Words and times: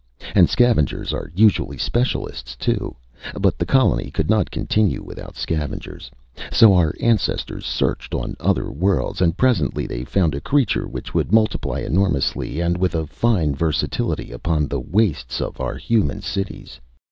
And 0.33 0.49
scavengers 0.49 1.13
are 1.13 1.31
usually 1.35 1.77
specialists, 1.77 2.55
too. 2.55 2.95
But 3.39 3.59
the 3.59 3.67
colony 3.67 4.09
could 4.09 4.31
not 4.31 4.49
continue 4.49 5.03
without 5.03 5.35
scavengers! 5.35 6.09
So 6.51 6.73
our 6.73 6.95
ancestors 6.99 7.67
searched 7.67 8.15
on 8.15 8.35
other 8.39 8.71
worlds, 8.71 9.21
and 9.21 9.37
presently 9.37 9.85
they 9.85 10.03
found 10.03 10.33
a 10.33 10.41
creature 10.41 10.87
which 10.87 11.13
would 11.13 11.31
multiply 11.31 11.81
enormously 11.81 12.59
and 12.61 12.77
with 12.79 12.95
a 12.95 13.05
fine 13.05 13.53
versatility 13.53 14.31
upon 14.31 14.67
the 14.67 14.79
wastes 14.79 15.39
of 15.39 15.61
our 15.61 15.75
human 15.75 16.21
cities. 16.23 16.79